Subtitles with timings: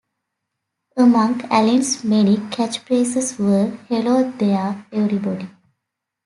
[0.97, 5.47] Among Allen's many catchphrases were Hello there, everybody!